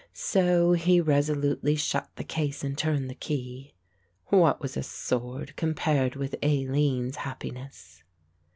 [0.15, 3.75] So he resolutely shut the case and turned the key.
[4.29, 8.03] "What was a sword compared with Aline's happiness?"